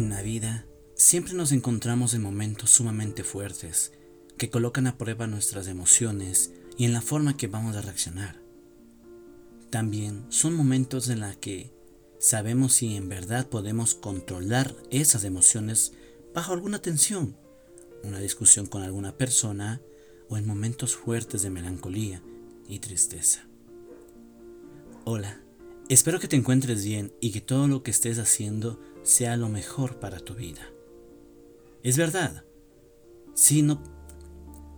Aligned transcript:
En 0.00 0.08
la 0.08 0.22
vida 0.22 0.64
siempre 0.94 1.34
nos 1.34 1.52
encontramos 1.52 2.14
en 2.14 2.22
momentos 2.22 2.70
sumamente 2.70 3.22
fuertes 3.22 3.92
que 4.38 4.48
colocan 4.48 4.86
a 4.86 4.96
prueba 4.96 5.26
nuestras 5.26 5.66
emociones 5.66 6.54
y 6.78 6.86
en 6.86 6.94
la 6.94 7.02
forma 7.02 7.36
que 7.36 7.48
vamos 7.48 7.76
a 7.76 7.82
reaccionar. 7.82 8.40
También 9.68 10.24
son 10.30 10.54
momentos 10.54 11.10
en 11.10 11.20
los 11.20 11.36
que 11.36 11.74
sabemos 12.18 12.72
si 12.72 12.96
en 12.96 13.10
verdad 13.10 13.46
podemos 13.50 13.94
controlar 13.94 14.74
esas 14.90 15.24
emociones 15.24 15.92
bajo 16.34 16.54
alguna 16.54 16.80
tensión, 16.80 17.36
una 18.02 18.20
discusión 18.20 18.64
con 18.64 18.82
alguna 18.82 19.18
persona 19.18 19.82
o 20.30 20.38
en 20.38 20.46
momentos 20.46 20.96
fuertes 20.96 21.42
de 21.42 21.50
melancolía 21.50 22.22
y 22.66 22.78
tristeza. 22.78 23.46
Hola, 25.04 25.42
espero 25.94 26.20
que 26.20 26.28
te 26.28 26.36
encuentres 26.36 26.84
bien 26.84 27.12
y 27.20 27.32
que 27.32 27.40
todo 27.40 27.66
lo 27.66 27.82
que 27.82 27.90
estés 27.90 28.20
haciendo 28.20 28.80
sea 29.02 29.36
lo 29.36 29.48
mejor 29.48 29.98
para 29.98 30.20
tu 30.20 30.34
vida. 30.34 30.62
Es 31.82 31.96
verdad, 31.96 32.44
si 33.34 33.62
no, 33.62 33.82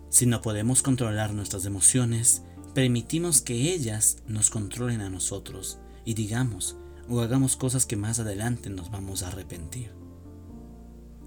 si 0.09 0.25
no 0.25 0.41
podemos 0.41 0.80
controlar 0.80 1.35
nuestras 1.35 1.66
emociones, 1.66 2.45
permitimos 2.75 3.43
que 3.43 3.75
ellas 3.75 4.23
nos 4.27 4.48
controlen 4.48 5.02
a 5.02 5.11
nosotros 5.11 5.79
y 6.07 6.15
digamos 6.15 6.79
o 7.11 7.21
hagamos 7.21 7.57
cosas 7.57 7.85
que 7.85 7.97
más 7.97 8.19
adelante 8.19 8.71
nos 8.71 8.91
vamos 8.91 9.23
a 9.23 9.29
arrepentir. 9.29 9.91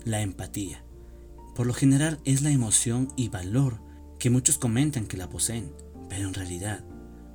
La 0.04 0.22
empatía. 0.22 0.84
Por 1.54 1.68
lo 1.68 1.76
general 1.76 2.20
es 2.26 2.42
la 2.42 2.50
emoción 2.50 3.14
y 3.16 3.30
valor 3.30 3.80
que 4.18 4.32
muchos 4.32 4.58
comentan 4.58 5.06
que 5.06 5.18
la 5.18 5.30
poseen, 5.30 5.72
pero 6.10 6.28
en 6.28 6.34
realidad 6.34 6.84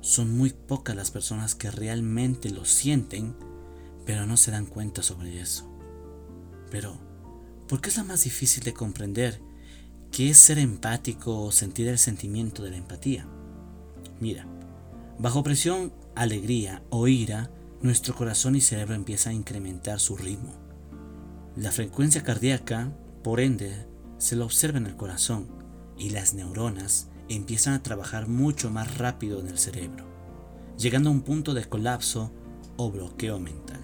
son 0.01 0.35
muy 0.35 0.49
pocas 0.49 0.95
las 0.95 1.11
personas 1.11 1.55
que 1.55 1.71
realmente 1.71 2.49
lo 2.49 2.65
sienten, 2.65 3.35
pero 4.05 4.25
no 4.25 4.35
se 4.35 4.51
dan 4.51 4.65
cuenta 4.65 5.03
sobre 5.03 5.39
eso. 5.39 5.71
Pero, 6.69 6.97
¿por 7.67 7.81
qué 7.81 7.89
es 7.89 7.97
la 7.97 8.03
más 8.03 8.23
difícil 8.23 8.63
de 8.63 8.73
comprender 8.73 9.39
qué 10.11 10.29
es 10.29 10.37
ser 10.37 10.57
empático 10.57 11.39
o 11.39 11.51
sentir 11.51 11.87
el 11.87 11.99
sentimiento 11.99 12.63
de 12.63 12.71
la 12.71 12.77
empatía? 12.77 13.27
Mira, 14.19 14.45
bajo 15.19 15.43
presión, 15.43 15.93
alegría 16.15 16.83
o 16.89 17.07
ira, 17.07 17.51
nuestro 17.81 18.15
corazón 18.15 18.55
y 18.55 18.61
cerebro 18.61 18.95
empieza 18.95 19.29
a 19.29 19.33
incrementar 19.33 19.99
su 19.99 20.17
ritmo. 20.17 20.53
La 21.55 21.71
frecuencia 21.71 22.23
cardíaca, 22.23 22.91
por 23.23 23.39
ende, 23.39 23.87
se 24.17 24.35
lo 24.35 24.45
observa 24.45 24.77
en 24.77 24.87
el 24.87 24.95
corazón 24.95 25.47
y 25.97 26.09
las 26.09 26.33
neuronas 26.33 27.10
empiezan 27.35 27.73
a 27.73 27.83
trabajar 27.83 28.27
mucho 28.27 28.69
más 28.69 28.97
rápido 28.97 29.39
en 29.39 29.47
el 29.47 29.57
cerebro, 29.57 30.05
llegando 30.77 31.09
a 31.09 31.13
un 31.13 31.21
punto 31.21 31.53
de 31.53 31.65
colapso 31.65 32.31
o 32.77 32.91
bloqueo 32.91 33.39
mental. 33.39 33.81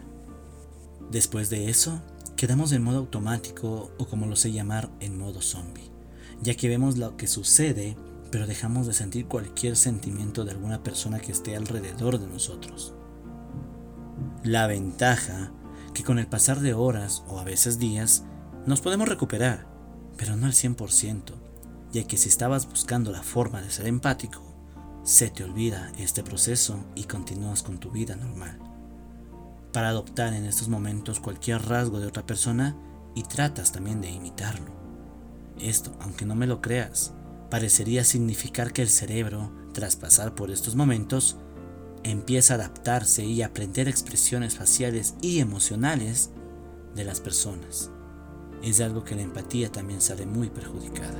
Después 1.12 1.50
de 1.50 1.70
eso, 1.70 2.02
quedamos 2.36 2.72
en 2.72 2.84
modo 2.84 2.98
automático 2.98 3.92
o 3.98 4.08
como 4.08 4.26
lo 4.26 4.36
sé 4.36 4.52
llamar 4.52 4.90
en 5.00 5.18
modo 5.18 5.42
zombie, 5.42 5.92
ya 6.42 6.56
que 6.56 6.68
vemos 6.70 6.98
lo 6.98 7.16
que 7.18 7.28
sucede 7.28 7.96
pero 8.32 8.48
dejamos 8.48 8.88
de 8.88 8.94
sentir 8.94 9.26
cualquier 9.28 9.76
sentimiento 9.76 10.44
de 10.44 10.52
alguna 10.52 10.84
persona 10.84 11.20
que 11.20 11.32
esté 11.32 11.56
alrededor 11.56 12.20
de 12.20 12.28
nosotros. 12.28 12.94
La 14.44 14.68
ventaja 14.68 15.52
que 15.94 16.04
con 16.04 16.20
el 16.20 16.28
pasar 16.28 16.60
de 16.60 16.74
horas 16.74 17.24
o 17.28 17.40
a 17.40 17.44
veces 17.44 17.80
días 17.80 18.24
nos 18.66 18.82
podemos 18.82 19.08
recuperar, 19.08 19.68
pero 20.18 20.36
no 20.36 20.46
al 20.46 20.54
100%, 20.54 21.34
ya 21.92 22.06
que 22.06 22.18
si 22.18 22.30
estabas 22.30 22.68
buscando 22.68 23.12
la 23.12 23.24
forma 23.24 23.62
de 23.62 23.70
ser 23.70 23.88
empático, 23.88 24.42
se 25.04 25.30
te 25.30 25.44
olvida 25.44 25.92
este 25.98 26.24
proceso 26.24 26.84
y 26.96 27.06
continúas 27.06 27.64
con 27.64 27.78
tu 27.80 27.92
vida 27.92 28.16
normal 28.16 28.60
para 29.78 29.90
adoptar 29.90 30.34
en 30.34 30.46
estos 30.46 30.70
momentos 30.70 31.20
cualquier 31.20 31.62
rasgo 31.62 32.00
de 32.00 32.08
otra 32.08 32.26
persona 32.26 32.76
y 33.14 33.22
tratas 33.22 33.72
también 33.72 34.02
de 34.02 34.10
imitarlo. 34.10 34.72
Esto, 35.60 35.96
aunque 36.00 36.26
no 36.26 36.34
me 36.34 36.48
lo 36.48 36.62
creas, 36.62 37.14
parecería 37.52 38.04
significar 38.04 38.74
que 38.74 38.82
el 38.82 38.90
cerebro, 38.90 39.52
tras 39.74 39.96
pasar 39.96 40.34
por 40.34 40.50
estos 40.50 40.76
momentos, 40.76 41.38
empieza 42.04 42.54
a 42.54 42.58
adaptarse 42.58 43.24
y 43.24 43.44
aprender 43.44 43.88
expresiones 43.88 44.56
faciales 44.56 45.14
y 45.22 45.42
emocionales 45.42 46.32
de 46.96 47.04
las 47.04 47.20
personas. 47.20 47.92
Es 48.64 48.82
algo 48.82 49.04
que 49.04 49.16
la 49.16 49.22
empatía 49.22 49.72
también 49.72 50.02
sale 50.02 50.26
muy 50.26 50.50
perjudicada. 50.50 51.20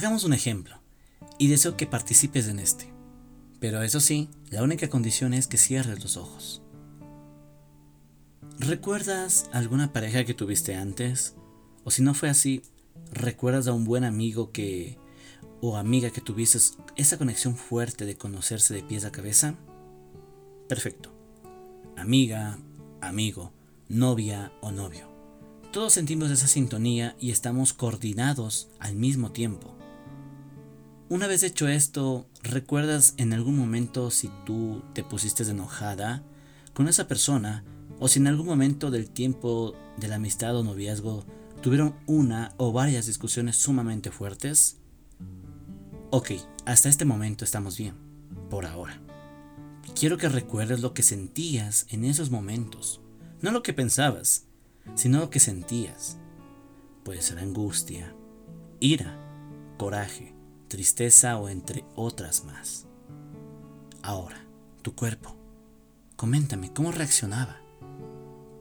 Hagamos 0.00 0.24
un 0.24 0.32
ejemplo 0.32 0.80
y 1.36 1.48
deseo 1.48 1.76
que 1.76 1.86
participes 1.86 2.48
en 2.48 2.58
este. 2.58 2.90
Pero 3.60 3.82
eso 3.82 4.00
sí, 4.00 4.30
la 4.48 4.62
única 4.62 4.88
condición 4.88 5.34
es 5.34 5.46
que 5.46 5.58
cierres 5.58 6.02
los 6.02 6.16
ojos. 6.16 6.62
¿Recuerdas 8.58 9.50
alguna 9.52 9.92
pareja 9.92 10.24
que 10.24 10.32
tuviste 10.32 10.74
antes? 10.74 11.34
O 11.84 11.90
si 11.90 12.00
no 12.00 12.14
fue 12.14 12.30
así, 12.30 12.62
¿recuerdas 13.12 13.66
a 13.66 13.72
un 13.72 13.84
buen 13.84 14.04
amigo 14.04 14.52
que 14.52 14.98
o 15.60 15.76
amiga 15.76 16.10
que 16.10 16.20
tuviste 16.20 16.58
esa 16.96 17.18
conexión 17.18 17.56
fuerte 17.56 18.06
de 18.06 18.16
conocerse 18.16 18.74
de 18.74 18.82
pies 18.82 19.04
a 19.04 19.12
cabeza? 19.12 19.54
Perfecto. 20.68 21.12
Amiga, 21.96 22.58
amigo, 23.00 23.52
novia 23.88 24.52
o 24.60 24.70
novio. 24.70 25.08
Todos 25.72 25.92
sentimos 25.92 26.30
esa 26.30 26.46
sintonía 26.46 27.14
y 27.20 27.30
estamos 27.30 27.72
coordinados 27.72 28.68
al 28.78 28.96
mismo 28.96 29.32
tiempo. 29.32 29.76
Una 31.08 31.26
vez 31.26 31.42
hecho 31.42 31.68
esto, 31.68 32.26
¿recuerdas 32.42 33.14
en 33.16 33.32
algún 33.32 33.56
momento 33.56 34.10
si 34.10 34.30
tú 34.46 34.82
te 34.94 35.02
pusiste 35.02 35.42
enojada 35.42 36.22
con 36.72 36.88
esa 36.88 37.08
persona 37.08 37.64
o 37.98 38.08
si 38.08 38.20
en 38.20 38.28
algún 38.28 38.46
momento 38.46 38.90
del 38.90 39.10
tiempo 39.10 39.74
de 39.96 40.08
la 40.08 40.16
amistad 40.16 40.56
o 40.56 40.62
noviazgo 40.62 41.24
tuvieron 41.60 41.94
una 42.06 42.54
o 42.56 42.72
varias 42.72 43.06
discusiones 43.06 43.56
sumamente 43.56 44.10
fuertes? 44.10 44.78
Ok, 46.10 46.32
hasta 46.64 46.88
este 46.88 47.04
momento 47.04 47.44
estamos 47.44 47.76
bien, 47.76 47.94
por 48.48 48.66
ahora. 48.66 49.00
Quiero 49.94 50.16
que 50.16 50.28
recuerdes 50.28 50.80
lo 50.80 50.94
que 50.94 51.02
sentías 51.02 51.86
en 51.90 52.04
esos 52.04 52.30
momentos, 52.30 53.00
no 53.42 53.50
lo 53.50 53.62
que 53.62 53.72
pensabas, 53.72 54.46
sino 54.94 55.20
lo 55.20 55.30
que 55.30 55.40
sentías. 55.40 56.18
Puede 57.04 57.22
ser 57.22 57.38
angustia, 57.38 58.14
ira, 58.80 59.18
coraje, 59.78 60.34
tristeza 60.68 61.36
o 61.38 61.48
entre 61.48 61.84
otras 61.94 62.44
más. 62.44 62.86
Ahora, 64.02 64.44
tu 64.82 64.94
cuerpo. 64.94 65.36
Coméntame, 66.16 66.72
¿cómo 66.72 66.92
reaccionaba? 66.92 67.60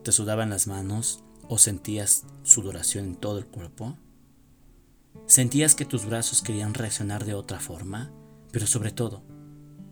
¿Te 0.04 0.12
sudaban 0.12 0.50
las 0.50 0.68
manos 0.68 1.24
o 1.50 1.58
sentías 1.58 2.26
sudoración 2.44 3.06
en 3.06 3.16
todo 3.16 3.40
el 3.40 3.48
cuerpo? 3.48 3.98
¿Sentías 5.26 5.76
que 5.76 5.84
tus 5.84 6.06
brazos 6.06 6.42
querían 6.42 6.74
reaccionar 6.74 7.26
de 7.26 7.34
otra 7.34 7.60
forma? 7.60 8.12
Pero 8.52 8.68
sobre 8.68 8.92
todo, 8.92 9.24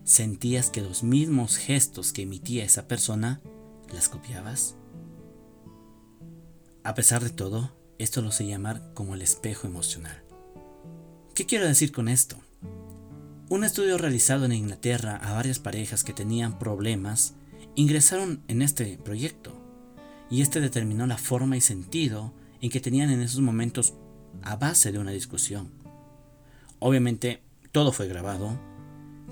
¿sentías 0.04 0.70
que 0.70 0.80
los 0.80 1.02
mismos 1.02 1.56
gestos 1.56 2.12
que 2.12 2.22
emitía 2.22 2.64
esa 2.64 2.88
persona 2.88 3.42
las 3.92 4.08
copiabas? 4.08 4.76
A 6.84 6.94
pesar 6.94 7.22
de 7.22 7.30
todo, 7.30 7.76
esto 7.98 8.22
lo 8.22 8.30
sé 8.30 8.46
llamar 8.46 8.94
como 8.94 9.14
el 9.14 9.22
espejo 9.22 9.66
emocional. 9.66 10.22
¿Qué 11.34 11.44
quiero 11.44 11.66
decir 11.66 11.92
con 11.92 12.08
esto? 12.08 12.36
Un 13.50 13.64
estudio 13.64 13.98
realizado 13.98 14.44
en 14.44 14.52
Inglaterra 14.52 15.16
a 15.16 15.34
varias 15.34 15.58
parejas 15.58 16.04
que 16.04 16.12
tenían 16.12 16.58
problemas 16.58 17.34
ingresaron 17.74 18.42
en 18.46 18.62
este 18.62 18.98
proyecto 18.98 19.57
y 20.30 20.42
este 20.42 20.60
determinó 20.60 21.06
la 21.06 21.18
forma 21.18 21.56
y 21.56 21.60
sentido 21.60 22.32
en 22.60 22.70
que 22.70 22.80
tenían 22.80 23.10
en 23.10 23.20
esos 23.20 23.40
momentos 23.40 23.94
a 24.42 24.56
base 24.56 24.92
de 24.92 24.98
una 24.98 25.10
discusión. 25.10 25.70
Obviamente 26.78 27.42
todo 27.72 27.92
fue 27.92 28.08
grabado, 28.08 28.58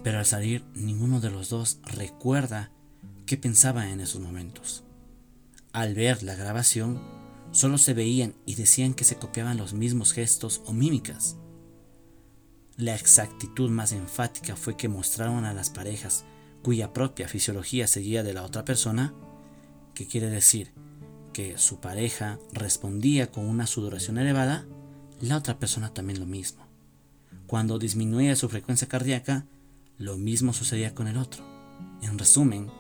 pero 0.03 0.19
al 0.19 0.27
salir 0.27 0.65
ninguno 0.75 1.21
de 1.21 1.31
los 1.31 1.49
dos 1.49 1.79
recuerda 1.85 2.71
qué 3.27 3.37
pensaba 3.37 3.91
en 3.91 4.01
esos 4.01 4.21
momentos. 4.21 4.85
Al 5.73 5.95
ver 5.95 6.23
la 6.23 6.35
grabación, 6.35 7.03
solo 7.51 7.79
se 7.79 7.95
veían 7.95 8.35
y 8.47 8.55
decían 8.55 8.95
que 8.95 9.05
se 9.05 9.17
copiaban 9.17 9.57
los 9.57 9.75
mismos 9.75 10.13
gestos 10.13 10.63
o 10.67 10.73
mímicas 10.73 11.37
la 12.77 12.95
exactitud 12.95 13.71
más 13.71 13.93
enfática 13.93 14.55
fue 14.55 14.77
que 14.77 14.89
mostraron 14.89 15.47
a 15.47 15.55
las 15.55 15.71
parejas 15.71 16.25
cuya 16.63 16.93
propia 16.93 17.27
fisiología 17.27 17.87
seguía 17.87 18.23
de 18.23 18.35
la 18.35 18.43
otra 18.43 18.67
persona, 18.67 19.15
que 19.95 20.07
quiere 20.07 20.29
decir 20.29 20.75
que 21.37 21.59
su 21.59 21.81
pareja 21.81 22.39
respondía 22.55 23.31
con 23.31 23.45
una 23.45 23.67
sudoración 23.67 24.17
elevada, 24.17 24.65
la 25.21 25.37
otra 25.37 25.59
persona 25.59 25.93
también 25.93 26.19
lo 26.19 26.25
mismo. 26.25 26.67
Cuando 27.47 27.79
disminuía 27.79 28.35
su 28.37 28.49
frecuencia 28.49 28.89
cardíaca, 28.89 29.45
lo 29.99 30.17
mismo 30.17 30.55
sucedía 30.55 30.95
con 30.95 31.09
el 31.09 31.19
otro. 31.19 31.45
En 32.01 32.19
resumen, 32.19 32.71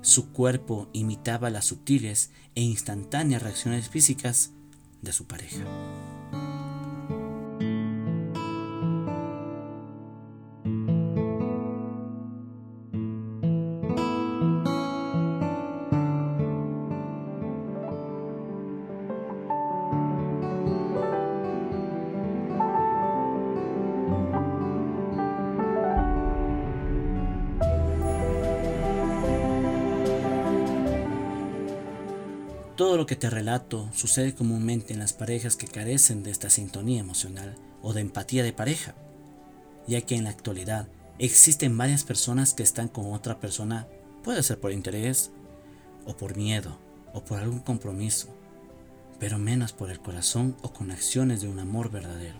su 0.00 0.30
cuerpo 0.30 0.90
imitaba 0.92 1.50
las 1.50 1.64
sutiles 1.64 2.30
e 2.54 2.60
instantáneas 2.60 3.42
reacciones 3.42 3.88
físicas 3.88 4.52
de 5.00 5.12
su 5.12 5.26
pareja. 5.26 5.64
Todo 32.82 32.96
lo 32.96 33.06
que 33.06 33.14
te 33.14 33.30
relato 33.30 33.88
sucede 33.94 34.34
comúnmente 34.34 34.92
en 34.92 34.98
las 34.98 35.12
parejas 35.12 35.54
que 35.54 35.68
carecen 35.68 36.24
de 36.24 36.32
esta 36.32 36.50
sintonía 36.50 36.98
emocional 36.98 37.54
o 37.80 37.92
de 37.92 38.00
empatía 38.00 38.42
de 38.42 38.52
pareja, 38.52 38.96
ya 39.86 40.00
que 40.00 40.16
en 40.16 40.24
la 40.24 40.30
actualidad 40.30 40.88
existen 41.20 41.78
varias 41.78 42.02
personas 42.02 42.54
que 42.54 42.64
están 42.64 42.88
con 42.88 43.12
otra 43.12 43.38
persona, 43.38 43.86
puede 44.24 44.42
ser 44.42 44.58
por 44.58 44.72
interés, 44.72 45.30
o 46.06 46.16
por 46.16 46.36
miedo, 46.36 46.76
o 47.12 47.24
por 47.24 47.38
algún 47.38 47.60
compromiso, 47.60 48.26
pero 49.20 49.38
menos 49.38 49.72
por 49.72 49.88
el 49.88 50.00
corazón 50.00 50.56
o 50.62 50.72
con 50.72 50.90
acciones 50.90 51.40
de 51.40 51.46
un 51.46 51.60
amor 51.60 51.88
verdadero. 51.88 52.38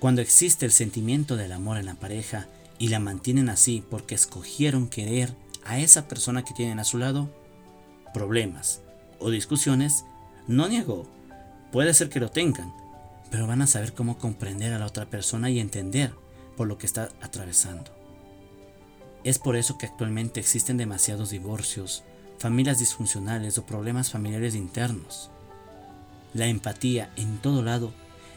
Cuando 0.00 0.20
existe 0.20 0.66
el 0.66 0.72
sentimiento 0.72 1.36
del 1.36 1.52
amor 1.52 1.76
en 1.76 1.86
la 1.86 1.94
pareja 1.94 2.48
y 2.80 2.88
la 2.88 2.98
mantienen 2.98 3.50
así 3.50 3.84
porque 3.88 4.16
escogieron 4.16 4.88
querer 4.88 5.32
a 5.64 5.78
esa 5.78 6.08
persona 6.08 6.44
que 6.44 6.54
tienen 6.54 6.80
a 6.80 6.84
su 6.84 6.98
lado, 6.98 7.30
problemas, 8.12 8.80
o 9.22 9.30
discusiones, 9.30 10.04
no 10.46 10.68
niego, 10.68 11.06
puede 11.70 11.94
ser 11.94 12.08
que 12.08 12.20
lo 12.20 12.30
tengan, 12.30 12.72
pero 13.30 13.46
van 13.46 13.62
a 13.62 13.66
saber 13.66 13.94
cómo 13.94 14.18
comprender 14.18 14.72
a 14.72 14.78
la 14.78 14.86
otra 14.86 15.06
persona 15.06 15.50
y 15.50 15.60
entender 15.60 16.12
por 16.56 16.68
lo 16.68 16.78
que 16.78 16.86
está 16.86 17.08
atravesando. 17.20 17.90
Es 19.24 19.38
por 19.38 19.56
eso 19.56 19.78
que 19.78 19.86
actualmente 19.86 20.40
existen 20.40 20.76
demasiados 20.76 21.30
divorcios, 21.30 22.02
familias 22.38 22.78
disfuncionales 22.78 23.56
o 23.56 23.64
problemas 23.64 24.10
familiares 24.10 24.54
internos. 24.54 25.30
La 26.34 26.46
empatía 26.46 27.10
en 27.16 27.38
todo 27.38 27.62
lado 27.62 27.92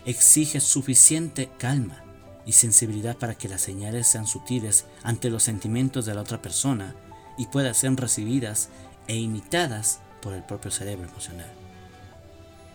exige 0.05 0.59
suficiente 0.59 1.49
calma 1.57 2.03
y 2.45 2.51
sensibilidad 2.51 3.17
para 3.17 3.35
que 3.35 3.49
las 3.49 3.61
señales 3.61 4.07
sean 4.07 4.27
sutiles 4.27 4.85
ante 5.01 5.31
los 5.31 5.43
sentimientos 5.43 6.05
de 6.05 6.13
la 6.13 6.21
otra 6.21 6.41
persona 6.41 6.95
y 7.37 7.47
puedan 7.47 7.73
ser 7.73 7.95
recibidas 7.95 8.69
e 9.07 9.17
imitadas 9.17 9.99
por 10.25 10.33
el 10.33 10.41
propio 10.41 10.71
cerebro 10.71 11.07
emocional. 11.07 11.51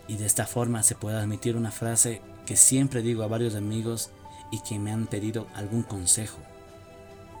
Y 0.07 0.15
de 0.15 0.25
esta 0.25 0.47
forma 0.47 0.83
se 0.83 0.95
puede 0.95 1.17
admitir 1.17 1.57
una 1.57 1.69
frase 1.69 2.21
que 2.45 2.55
siempre 2.55 3.01
digo 3.01 3.23
a 3.23 3.27
varios 3.27 3.55
amigos 3.55 4.09
y 4.51 4.61
que 4.61 4.79
me 4.79 4.93
han 4.93 5.05
pedido 5.05 5.47
algún 5.53 5.83
consejo. 5.83 6.39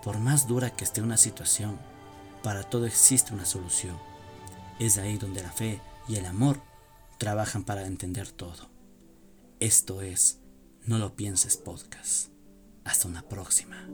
Por 0.03 0.19
más 0.19 0.49
dura 0.49 0.69
que 0.69 0.83
esté 0.83 1.01
una 1.01 1.15
situación, 1.15 1.79
para 2.43 2.63
todo 2.63 2.85
existe 2.85 3.33
una 3.33 3.45
solución. 3.45 3.97
Es 4.79 4.97
ahí 4.97 5.17
donde 5.17 5.43
la 5.43 5.51
fe 5.51 5.79
y 6.09 6.17
el 6.17 6.25
amor 6.25 6.59
trabajan 7.17 7.63
para 7.63 7.85
entender 7.85 8.29
todo. 8.29 8.69
Esto 9.61 10.01
es 10.01 10.41
No 10.85 10.97
lo 10.97 11.15
pienses 11.15 11.55
podcast. 11.55 12.31
Hasta 12.83 13.07
una 13.07 13.21
próxima. 13.21 13.87